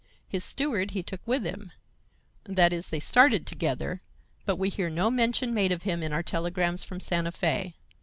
His 0.27 0.43
steward 0.43 0.89
he 0.97 1.03
took 1.03 1.21
with 1.27 1.45
him,—that 1.45 2.73
is, 2.73 2.87
they 2.87 2.99
started 2.99 3.45
together. 3.45 3.99
But 4.47 4.55
we 4.55 4.69
hear 4.69 4.89
no 4.89 5.11
mention 5.11 5.53
made 5.53 5.71
of 5.71 5.83
him 5.83 6.01
in 6.01 6.11
our 6.11 6.23
telegrams 6.23 6.83
from 6.83 6.99
Santa 6.99 7.31
Fe. 7.31 7.75